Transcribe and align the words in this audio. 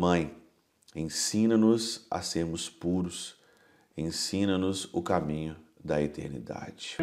Mãe, 0.00 0.30
ensina-nos 0.94 2.06
a 2.08 2.22
sermos 2.22 2.70
puros, 2.70 3.34
ensina-nos 3.96 4.88
o 4.92 5.02
caminho 5.02 5.56
da 5.84 6.00
eternidade. 6.00 6.98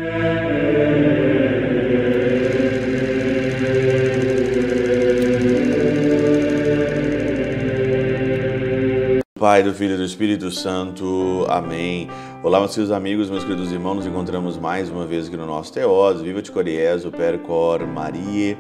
Pai, 9.38 9.62
do 9.62 9.74
Filho 9.74 9.96
e 9.96 9.98
do 9.98 10.06
Espírito 10.06 10.50
Santo. 10.50 11.46
Amém. 11.50 12.08
Olá, 12.42 12.60
meus 12.60 12.74
queridos 12.74 12.94
amigos, 12.94 13.30
meus 13.30 13.44
queridos 13.44 13.74
irmãos. 13.74 13.96
Nos 13.96 14.06
encontramos 14.06 14.58
mais 14.58 14.90
uma 14.90 15.06
vez 15.06 15.28
aqui 15.28 15.36
no 15.36 15.46
nosso 15.46 15.74
Teós. 15.74 16.22
Viva 16.22 16.42
de 16.42 16.50
Coriés, 16.50 17.04
o 17.04 17.12
Percor 17.12 17.86
Maria. 17.86 18.58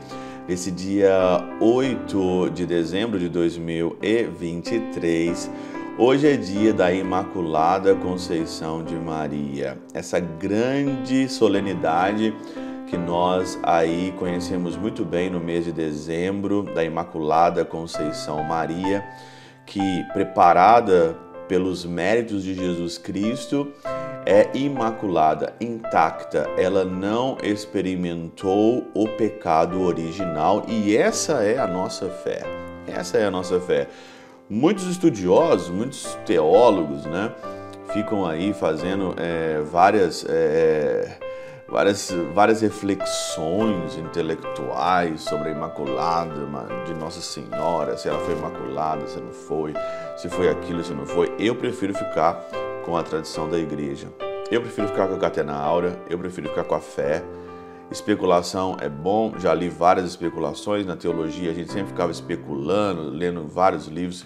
Nesse 0.47 0.69
dia 0.69 1.39
8 1.59 2.51
de 2.51 2.67
dezembro 2.67 3.17
de 3.17 3.27
2023. 3.27 5.49
Hoje 5.97 6.27
é 6.27 6.37
dia 6.37 6.71
da 6.71 6.93
Imaculada 6.93 7.95
Conceição 7.95 8.83
de 8.83 8.93
Maria. 8.93 9.75
Essa 9.91 10.19
grande 10.19 11.27
solenidade 11.27 12.31
que 12.85 12.95
nós 12.95 13.57
aí 13.63 14.13
conhecemos 14.19 14.77
muito 14.77 15.03
bem 15.03 15.31
no 15.31 15.39
mês 15.39 15.65
de 15.65 15.71
dezembro, 15.71 16.61
da 16.61 16.83
Imaculada 16.83 17.65
Conceição 17.65 18.43
Maria 18.43 19.03
que, 19.65 20.03
preparada 20.13 21.17
pelos 21.47 21.83
méritos 21.85 22.43
de 22.43 22.53
Jesus 22.53 22.99
Cristo, 22.99 23.73
é 24.25 24.49
imaculada, 24.53 25.53
intacta. 25.61 26.49
Ela 26.57 26.83
não 26.83 27.37
experimentou 27.43 28.87
o 28.93 29.07
pecado 29.09 29.81
original 29.81 30.65
e 30.67 30.95
essa 30.97 31.43
é 31.43 31.59
a 31.59 31.67
nossa 31.67 32.09
fé. 32.09 32.41
Essa 32.87 33.17
é 33.17 33.25
a 33.25 33.31
nossa 33.31 33.59
fé. 33.59 33.87
Muitos 34.49 34.85
estudiosos, 34.87 35.69
muitos 35.69 36.17
teólogos, 36.25 37.05
né, 37.05 37.31
ficam 37.93 38.25
aí 38.25 38.53
fazendo 38.53 39.15
é, 39.17 39.61
várias 39.61 40.25
é, 40.27 41.17
várias, 41.67 42.11
várias 42.33 42.61
reflexões 42.61 43.97
intelectuais 43.97 45.21
sobre 45.21 45.49
a 45.49 45.51
Imaculada 45.51 46.45
de 46.85 46.93
Nossa 46.93 47.21
Senhora, 47.21 47.97
se 47.97 48.07
ela 48.07 48.19
foi 48.19 48.35
imaculada, 48.35 49.07
se 49.07 49.19
não 49.19 49.31
foi, 49.31 49.73
se 50.15 50.29
foi 50.29 50.49
aquilo, 50.49 50.83
se 50.83 50.93
não 50.93 51.05
foi. 51.05 51.33
Eu 51.39 51.55
prefiro 51.55 51.93
ficar 51.93 52.45
com 52.85 52.95
a 52.95 53.03
tradição 53.03 53.49
da 53.49 53.57
igreja. 53.57 54.07
Eu 54.51 54.61
prefiro 54.61 54.87
ficar 54.87 55.07
com 55.07 55.15
a 55.15 55.17
Catena 55.17 55.53
Áurea, 55.53 55.99
eu 56.09 56.19
prefiro 56.19 56.49
ficar 56.49 56.63
com 56.63 56.75
a 56.75 56.79
fé. 56.79 57.23
Especulação 57.91 58.77
é 58.79 58.87
bom, 58.87 59.33
já 59.37 59.53
li 59.53 59.69
várias 59.69 60.05
especulações 60.05 60.85
na 60.85 60.95
teologia, 60.95 61.51
a 61.51 61.53
gente 61.53 61.71
sempre 61.71 61.89
ficava 61.89 62.11
especulando, 62.11 63.09
lendo 63.09 63.47
vários 63.47 63.87
livros 63.87 64.23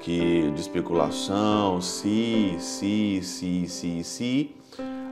que 0.00 0.50
de 0.50 0.60
especulação, 0.60 1.80
se, 1.80 2.56
se, 2.58 3.20
se, 3.22 3.66
se, 3.66 4.04
se 4.04 4.56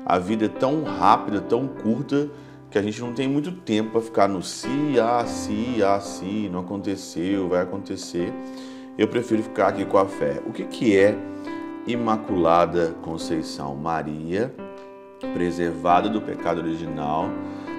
a 0.05 0.19
vida 0.19 0.47
é 0.47 0.49
tão 0.49 0.83
rápida, 0.83 1.41
tão 1.41 1.67
curta, 1.67 2.29
que 2.71 2.79
a 2.79 2.83
gente 2.83 3.01
não 3.01 3.13
tem 3.13 3.29
muito 3.29 3.53
tempo 3.53 3.93
para 3.93 4.01
ficar 4.01 4.29
no 4.29 4.43
se, 4.43 4.69
ah, 5.01 5.25
se, 5.27 5.83
ah, 5.83 6.01
se, 6.01 6.49
não 6.51 6.61
aconteceu, 6.61 7.49
vai 7.49 7.63
acontecer. 7.63 8.33
Eu 8.97 9.09
prefiro 9.09 9.43
ficar 9.43 9.69
aqui 9.69 9.85
com 9.85 9.99
a 9.99 10.07
fé. 10.07 10.43
O 10.47 10.53
que, 10.53 10.65
que 10.65 10.97
é 10.97 11.17
Imaculada 11.87 12.95
Conceição? 13.03 13.75
Maria, 13.75 14.55
preservada 15.35 16.09
do 16.09 16.21
pecado 16.21 16.61
original, 16.61 17.29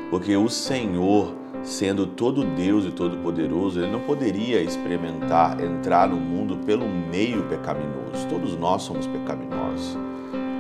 porque 0.09 0.35
o 0.35 0.49
Senhor, 0.49 1.33
sendo 1.63 2.05
todo 2.05 2.43
Deus 2.43 2.85
e 2.85 2.91
todo 2.91 3.17
poderoso, 3.17 3.79
ele 3.79 3.91
não 3.91 4.01
poderia 4.01 4.61
experimentar 4.61 5.61
entrar 5.61 6.09
no 6.09 6.17
mundo 6.17 6.57
pelo 6.65 6.85
meio 6.87 7.43
pecaminoso. 7.43 8.27
Todos 8.29 8.57
nós 8.57 8.81
somos 8.81 9.07
pecaminosos. 9.07 9.97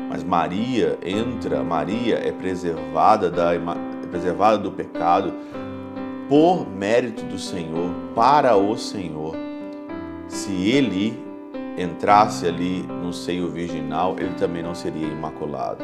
Mas 0.09 0.23
Maria 0.23 0.97
entra, 1.03 1.63
Maria 1.63 2.15
é 2.15 2.31
preservada, 2.31 3.29
da, 3.29 3.53
é 3.53 3.59
preservada 4.09 4.57
do 4.57 4.71
pecado 4.71 5.33
por 6.29 6.65
mérito 6.67 7.25
do 7.25 7.37
Senhor, 7.37 7.89
para 8.15 8.55
o 8.55 8.77
Senhor. 8.77 9.35
Se 10.27 10.51
ele 10.69 11.32
entrasse 11.77 12.47
ali 12.47 12.83
no 12.83 13.11
seio 13.11 13.49
virginal, 13.49 14.15
ele 14.19 14.33
também 14.35 14.61
não 14.61 14.75
seria 14.75 15.07
imaculado. 15.07 15.83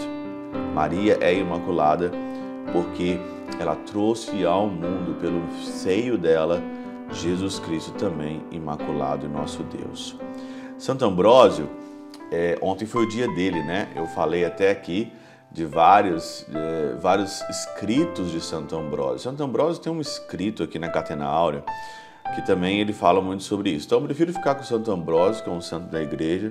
Maria 0.73 1.17
é 1.21 1.33
imaculada 1.33 2.11
porque 2.71 3.19
ela 3.59 3.75
trouxe 3.75 4.45
ao 4.45 4.67
mundo, 4.67 5.19
pelo 5.19 5.41
seio 5.63 6.17
dela, 6.17 6.61
Jesus 7.11 7.59
Cristo 7.59 7.91
também 7.93 8.43
imaculado, 8.51 9.27
nosso 9.27 9.63
Deus. 9.63 10.15
Santo 10.77 11.03
Ambrósio 11.05 11.67
é, 12.31 12.57
ontem 12.61 12.85
foi 12.85 13.05
o 13.05 13.09
dia 13.09 13.27
dele, 13.33 13.61
né? 13.63 13.89
Eu 13.95 14.05
falei 14.07 14.45
até 14.45 14.69
aqui 14.69 15.11
de 15.51 15.65
vários, 15.65 16.45
de, 16.47 16.99
vários 17.01 17.41
escritos 17.49 18.31
de 18.31 18.39
Santo 18.39 18.75
Ambrósio. 18.75 19.19
Santo 19.19 19.43
Ambrósio 19.43 19.81
tem 19.81 19.91
um 19.91 19.99
escrito 19.99 20.61
aqui 20.61 20.77
na 20.77 20.89
Catena 20.89 21.25
Áurea 21.25 21.63
que 22.35 22.45
também 22.45 22.79
ele 22.79 22.93
fala 22.93 23.21
muito 23.21 23.43
sobre 23.43 23.71
isso. 23.71 23.85
Então 23.85 23.99
eu 23.99 24.05
prefiro 24.05 24.33
ficar 24.33 24.55
com 24.55 24.63
Santo 24.63 24.91
Ambrósio, 24.91 25.43
que 25.43 25.49
é 25.49 25.53
um 25.53 25.61
santo 25.61 25.89
da 25.89 26.01
igreja, 26.01 26.49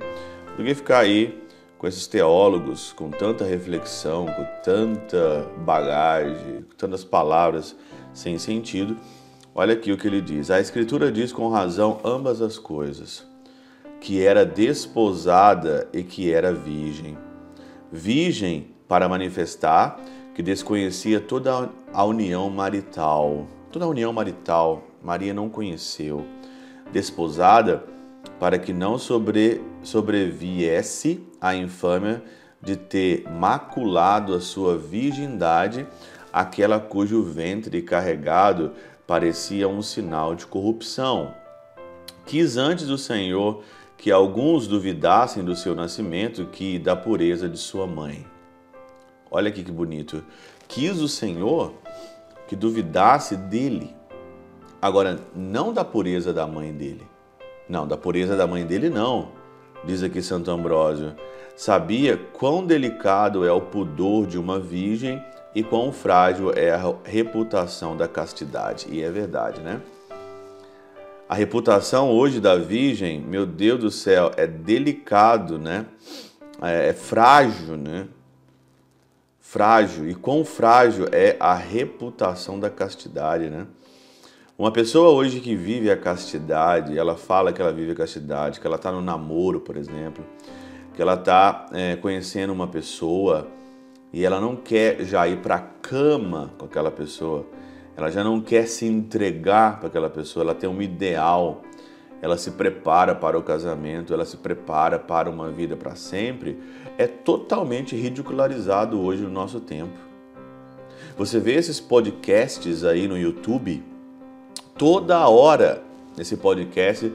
do 0.56 0.64
que 0.64 0.74
ficar 0.74 1.00
aí 1.00 1.48
com 1.78 1.86
esses 1.86 2.06
teólogos 2.06 2.92
com 2.92 3.10
tanta 3.10 3.44
reflexão, 3.44 4.26
com 4.26 4.44
tanta 4.62 5.48
bagagem, 5.58 6.62
com 6.68 6.76
tantas 6.76 7.04
palavras 7.04 7.76
sem 8.12 8.38
sentido. 8.38 8.96
Olha 9.54 9.74
aqui 9.74 9.92
o 9.92 9.96
que 9.96 10.06
ele 10.06 10.20
diz. 10.20 10.50
A 10.50 10.60
Escritura 10.60 11.10
diz 11.10 11.32
com 11.32 11.48
razão 11.48 12.00
ambas 12.04 12.42
as 12.42 12.58
coisas 12.58 13.26
que 14.00 14.24
era 14.24 14.44
desposada 14.44 15.88
e 15.92 16.02
que 16.02 16.32
era 16.32 16.52
virgem. 16.52 17.16
Virgem 17.90 18.68
para 18.86 19.08
manifestar 19.08 19.98
que 20.34 20.42
desconhecia 20.42 21.20
toda 21.20 21.68
a 21.92 22.04
união 22.04 22.48
marital. 22.50 23.46
Toda 23.72 23.84
a 23.84 23.88
união 23.88 24.12
marital 24.12 24.84
Maria 25.02 25.34
não 25.34 25.48
conheceu. 25.48 26.24
Desposada 26.92 27.84
para 28.38 28.58
que 28.58 28.72
não 28.72 28.98
sobre, 28.98 29.60
sobreviesse 29.82 31.20
a 31.40 31.54
infâmia 31.54 32.22
de 32.60 32.76
ter 32.76 33.28
maculado 33.30 34.34
a 34.34 34.40
sua 34.40 34.76
virgindade 34.76 35.86
aquela 36.32 36.78
cujo 36.78 37.22
ventre 37.22 37.82
carregado 37.82 38.72
parecia 39.06 39.68
um 39.68 39.82
sinal 39.82 40.34
de 40.34 40.46
corrupção. 40.46 41.34
Quis 42.26 42.56
antes 42.56 42.86
do 42.86 42.98
Senhor 42.98 43.62
que 43.96 44.10
alguns 44.10 44.66
duvidassem 44.66 45.42
do 45.42 45.56
seu 45.56 45.74
nascimento 45.74 46.46
que 46.46 46.78
da 46.78 46.94
pureza 46.94 47.48
de 47.48 47.58
sua 47.58 47.86
mãe. 47.86 48.26
Olha 49.30 49.48
aqui 49.48 49.64
que 49.64 49.72
bonito. 49.72 50.22
Quis 50.68 51.00
o 51.00 51.08
Senhor 51.08 51.72
que 52.46 52.54
duvidasse 52.54 53.36
dele. 53.36 53.97
Agora, 54.80 55.18
não 55.34 55.72
da 55.72 55.84
pureza 55.84 56.32
da 56.32 56.46
mãe 56.46 56.72
dele. 56.72 57.06
Não, 57.68 57.86
da 57.86 57.96
pureza 57.96 58.36
da 58.36 58.46
mãe 58.46 58.64
dele 58.64 58.88
não. 58.88 59.28
Diz 59.84 60.02
aqui 60.02 60.22
Santo 60.22 60.50
Ambrósio. 60.50 61.14
Sabia 61.56 62.16
quão 62.16 62.64
delicado 62.64 63.44
é 63.44 63.50
o 63.50 63.60
pudor 63.60 64.26
de 64.26 64.38
uma 64.38 64.60
virgem 64.60 65.22
e 65.54 65.62
quão 65.62 65.92
frágil 65.92 66.52
é 66.54 66.70
a 66.70 66.94
reputação 67.02 67.96
da 67.96 68.06
castidade. 68.06 68.86
E 68.88 69.02
é 69.02 69.10
verdade, 69.10 69.60
né? 69.60 69.80
A 71.28 71.34
reputação 71.34 72.10
hoje 72.10 72.40
da 72.40 72.56
Virgem, 72.56 73.20
meu 73.20 73.44
Deus 73.44 73.80
do 73.80 73.90
céu, 73.90 74.30
é 74.36 74.46
delicado, 74.46 75.58
né? 75.58 75.84
É, 76.62 76.88
é 76.88 76.92
frágil, 76.92 77.76
né? 77.76 78.08
Frágil. 79.40 80.08
E 80.08 80.14
quão 80.14 80.44
frágil 80.44 81.06
é 81.12 81.36
a 81.38 81.54
reputação 81.54 82.58
da 82.58 82.70
castidade, 82.70 83.50
né? 83.50 83.66
Uma 84.58 84.72
pessoa 84.72 85.10
hoje 85.10 85.38
que 85.38 85.54
vive 85.54 85.88
a 85.88 85.96
castidade, 85.96 86.98
ela 86.98 87.16
fala 87.16 87.52
que 87.52 87.62
ela 87.62 87.72
vive 87.72 87.92
a 87.92 87.94
castidade, 87.94 88.58
que 88.58 88.66
ela 88.66 88.74
está 88.74 88.90
no 88.90 89.00
namoro, 89.00 89.60
por 89.60 89.76
exemplo, 89.76 90.24
que 90.96 91.00
ela 91.00 91.14
está 91.14 91.66
é, 91.70 91.94
conhecendo 91.94 92.52
uma 92.52 92.66
pessoa 92.66 93.46
e 94.12 94.24
ela 94.24 94.40
não 94.40 94.56
quer 94.56 95.04
já 95.04 95.28
ir 95.28 95.36
para 95.36 95.54
a 95.54 95.60
cama 95.60 96.50
com 96.58 96.64
aquela 96.64 96.90
pessoa. 96.90 97.46
Ela 97.96 98.10
já 98.10 98.24
não 98.24 98.40
quer 98.40 98.66
se 98.66 98.84
entregar 98.84 99.78
para 99.78 99.86
aquela 99.86 100.10
pessoa, 100.10 100.42
ela 100.42 100.56
tem 100.56 100.68
um 100.68 100.82
ideal, 100.82 101.62
ela 102.20 102.36
se 102.36 102.50
prepara 102.50 103.14
para 103.14 103.38
o 103.38 103.44
casamento, 103.44 104.12
ela 104.12 104.24
se 104.24 104.38
prepara 104.38 104.98
para 104.98 105.30
uma 105.30 105.52
vida 105.52 105.76
para 105.76 105.94
sempre, 105.94 106.58
é 106.98 107.06
totalmente 107.06 107.94
ridicularizado 107.94 109.00
hoje 109.00 109.22
no 109.22 109.30
nosso 109.30 109.60
tempo. 109.60 109.96
Você 111.16 111.38
vê 111.38 111.54
esses 111.54 111.78
podcasts 111.78 112.82
aí 112.82 113.06
no 113.06 113.16
YouTube, 113.16 113.84
toda 114.78 115.28
hora 115.28 115.82
nesse 116.16 116.36
podcast 116.36 117.12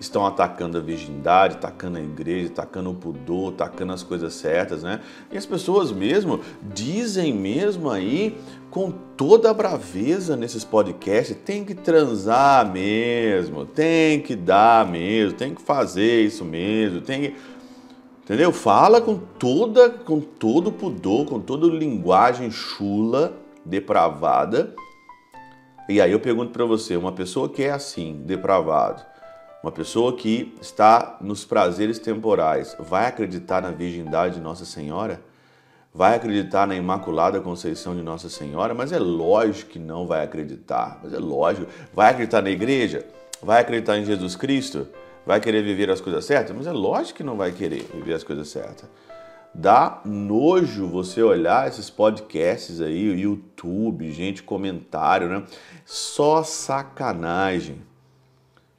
estão 0.00 0.26
atacando 0.26 0.78
a 0.78 0.80
virgindade, 0.80 1.54
atacando 1.54 1.98
a 1.98 2.00
igreja, 2.00 2.48
atacando 2.48 2.90
o 2.90 2.94
pudor, 2.94 3.52
atacando 3.52 3.92
as 3.92 4.02
coisas 4.02 4.34
certas, 4.34 4.82
né? 4.82 5.00
E 5.30 5.36
as 5.38 5.46
pessoas 5.46 5.92
mesmo 5.92 6.40
dizem 6.74 7.32
mesmo 7.32 7.88
aí 7.88 8.36
com 8.70 8.90
toda 8.90 9.50
a 9.50 9.54
braveza 9.54 10.36
nesses 10.36 10.64
podcasts, 10.64 11.36
tem 11.44 11.64
que 11.64 11.74
transar 11.74 12.72
mesmo, 12.72 13.64
tem 13.64 14.20
que 14.20 14.34
dar 14.34 14.88
mesmo, 14.88 15.36
tem 15.36 15.54
que 15.54 15.62
fazer 15.62 16.22
isso 16.22 16.44
mesmo, 16.44 17.00
tem 17.00 17.20
que 17.20 17.36
Entendeu? 18.24 18.52
Fala 18.52 19.00
com 19.00 19.18
toda 19.18 19.90
com 19.90 20.20
todo 20.20 20.70
pudor, 20.72 21.26
com 21.26 21.40
toda 21.40 21.66
linguagem 21.66 22.50
chula, 22.50 23.34
depravada. 23.64 24.74
E 25.88 26.00
aí 26.00 26.12
eu 26.12 26.20
pergunto 26.20 26.52
para 26.52 26.64
você, 26.64 26.96
uma 26.96 27.12
pessoa 27.12 27.48
que 27.48 27.64
é 27.64 27.70
assim, 27.70 28.22
depravado, 28.24 29.02
uma 29.62 29.72
pessoa 29.72 30.16
que 30.16 30.56
está 30.60 31.18
nos 31.20 31.44
prazeres 31.44 31.98
temporais, 31.98 32.76
vai 32.78 33.06
acreditar 33.06 33.62
na 33.62 33.70
virgindade 33.70 34.34
de 34.36 34.40
Nossa 34.40 34.64
Senhora? 34.64 35.20
Vai 35.94 36.14
acreditar 36.14 36.66
na 36.66 36.74
Imaculada 36.74 37.40
Conceição 37.40 37.94
de 37.94 38.02
Nossa 38.02 38.28
Senhora? 38.30 38.74
Mas 38.74 38.92
é 38.92 38.98
lógico 38.98 39.72
que 39.72 39.78
não 39.78 40.06
vai 40.06 40.24
acreditar. 40.24 40.98
Mas 41.02 41.12
é 41.12 41.18
lógico. 41.18 41.70
Vai 41.92 42.10
acreditar 42.10 42.40
na 42.40 42.50
igreja? 42.50 43.04
Vai 43.42 43.60
acreditar 43.60 43.98
em 43.98 44.04
Jesus 44.04 44.34
Cristo? 44.34 44.88
Vai 45.26 45.38
querer 45.38 45.62
viver 45.62 45.90
as 45.90 46.00
coisas 46.00 46.24
certas? 46.24 46.56
Mas 46.56 46.66
é 46.66 46.72
lógico 46.72 47.18
que 47.18 47.24
não 47.24 47.36
vai 47.36 47.52
querer 47.52 47.86
viver 47.92 48.14
as 48.14 48.24
coisas 48.24 48.48
certas. 48.48 48.88
Dá 49.54 50.00
nojo 50.04 50.86
você 50.86 51.22
olhar 51.22 51.68
esses 51.68 51.90
podcasts 51.90 52.80
aí, 52.80 53.10
o 53.10 53.18
YouTube, 53.18 54.10
gente, 54.10 54.42
comentário, 54.42 55.28
né? 55.28 55.44
Só 55.84 56.42
sacanagem. 56.42 57.82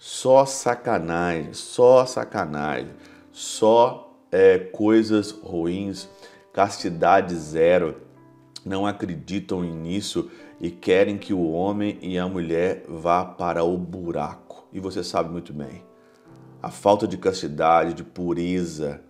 Só 0.06 0.46
sacanagem, 0.46 1.54
só 1.54 2.06
sacanagem, 2.06 2.92
só 3.32 4.14
é, 4.30 4.60
coisas 4.60 5.32
ruins, 5.32 6.10
castidade 6.52 7.34
zero. 7.36 8.02
Não 8.66 8.86
acreditam 8.86 9.62
nisso 9.62 10.30
e 10.60 10.70
querem 10.70 11.18
que 11.18 11.34
o 11.34 11.52
homem 11.52 12.00
e 12.02 12.18
a 12.18 12.28
mulher 12.28 12.84
vá 12.86 13.24
para 13.24 13.64
o 13.64 13.78
buraco. 13.78 14.68
E 14.74 14.80
você 14.80 15.02
sabe 15.04 15.30
muito 15.30 15.54
bem. 15.54 15.86
A 16.62 16.70
falta 16.70 17.08
de 17.08 17.18
castidade, 17.18 17.94
de 17.94 18.04
pureza, 18.04 19.02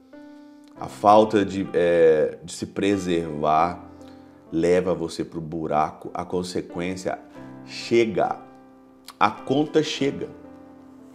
a 0.80 0.88
falta 0.88 1.46
de, 1.46 1.68
é, 1.74 2.38
de 2.44 2.52
se 2.52 2.66
preservar 2.66 3.84
leva 4.52 4.94
você 4.94 5.24
para 5.24 5.40
o 5.40 5.42
buraco. 5.42 6.10
A 6.14 6.25
consequência 6.25 7.20
chega. 7.66 8.38
A 9.20 9.31
conta 9.31 9.81
chega. 9.81 10.30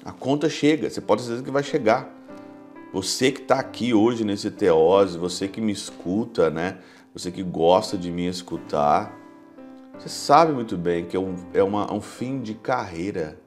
A 0.05 0.13
conta 0.13 0.49
chega, 0.49 0.89
você 0.89 1.01
pode 1.01 1.23
dizer 1.23 1.43
que 1.43 1.51
vai 1.51 1.63
chegar. 1.63 2.15
Você 2.93 3.31
que 3.31 3.43
está 3.43 3.59
aqui 3.59 3.93
hoje 3.93 4.25
nesse 4.25 4.51
Teose, 4.51 5.19
você 5.19 5.47
que 5.47 5.61
me 5.61 5.73
escuta, 5.73 6.49
né? 6.49 6.79
Você 7.13 7.31
que 7.31 7.43
gosta 7.43 7.99
de 7.99 8.11
me 8.11 8.27
escutar, 8.27 9.15
você 9.99 10.09
sabe 10.09 10.53
muito 10.53 10.77
bem 10.77 11.05
que 11.05 11.17
é 11.17 11.21
um, 11.21 11.35
é 11.53 11.63
uma, 11.63 11.93
um 11.93 12.01
fim 12.01 12.41
de 12.41 12.55
carreira. 12.55 13.39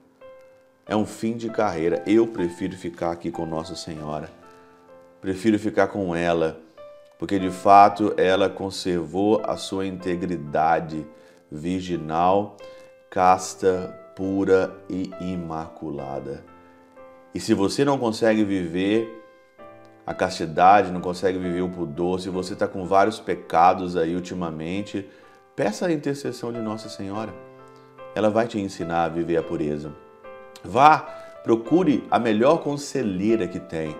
É 0.85 0.95
um 0.95 1.05
fim 1.05 1.37
de 1.37 1.49
carreira. 1.49 2.03
Eu 2.05 2.27
prefiro 2.27 2.75
ficar 2.75 3.11
aqui 3.11 3.31
com 3.31 3.45
Nossa 3.45 3.75
Senhora. 3.75 4.40
Prefiro 5.21 5.59
ficar 5.59 5.87
com 5.87 6.15
ela, 6.15 6.59
porque 7.19 7.37
de 7.37 7.51
fato 7.51 8.11
ela 8.17 8.49
conservou 8.49 9.39
a 9.45 9.55
sua 9.55 9.85
integridade 9.85 11.05
virginal, 11.51 12.57
casta, 13.07 13.95
pura 14.15 14.75
e 14.89 15.11
imaculada. 15.21 16.43
E 17.35 17.39
se 17.39 17.53
você 17.53 17.85
não 17.85 17.99
consegue 17.99 18.43
viver 18.43 19.23
a 20.07 20.13
castidade, 20.13 20.91
não 20.91 20.99
consegue 20.99 21.37
viver 21.37 21.61
o 21.61 21.69
pudor, 21.69 22.19
se 22.19 22.29
você 22.29 22.53
está 22.53 22.67
com 22.67 22.83
vários 22.85 23.19
pecados 23.19 23.95
aí 23.95 24.15
ultimamente, 24.15 25.07
peça 25.55 25.85
a 25.85 25.91
intercessão 25.91 26.51
de 26.51 26.59
Nossa 26.59 26.89
Senhora. 26.89 27.31
Ela 28.15 28.31
vai 28.31 28.47
te 28.47 28.59
ensinar 28.59 29.03
a 29.03 29.09
viver 29.09 29.37
a 29.37 29.43
pureza. 29.43 29.93
Vá, 30.63 30.99
procure 31.43 32.03
a 32.09 32.17
melhor 32.17 32.63
conselheira 32.63 33.47
que 33.47 33.59
tem. 33.59 33.95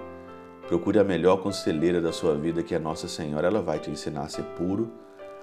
Procure 0.72 1.00
a 1.00 1.04
melhor 1.04 1.44
conselheira 1.44 2.00
da 2.00 2.14
sua 2.14 2.34
vida, 2.34 2.64
que 2.64 2.74
é 2.74 2.80
Nossa 2.80 3.06
Senhora. 3.06 3.46
Ela 3.46 3.62
vai 3.62 3.78
te 3.78 3.92
ensinar 3.92 4.22
a 4.22 4.30
ser 4.30 4.44
puro, 4.56 4.90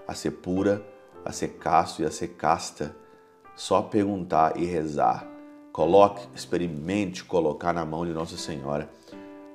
a 0.07 0.15
ser 0.15 0.31
pura, 0.31 0.83
a 1.23 1.31
ser 1.31 1.49
casto 1.59 2.01
e 2.01 2.07
a 2.07 2.11
ser 2.11 2.29
casta 2.29 2.97
só 3.55 3.83
perguntar 3.83 4.57
e 4.57 4.65
rezar. 4.65 5.29
Coloque, 5.71 6.27
experimente 6.35 7.25
colocar 7.25 7.75
na 7.75 7.85
mão 7.85 8.07
de 8.07 8.15
Nossa 8.15 8.39
Senhora. 8.39 8.89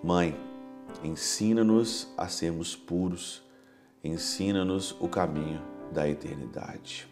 Mãe, 0.03 0.39
ensina-nos 1.03 2.13
a 2.15 2.27
sermos 2.27 2.75
puros, 2.75 3.41
ensina-nos 4.03 4.95
o 5.01 5.07
caminho 5.07 5.59
da 5.91 6.07
eternidade. 6.07 7.11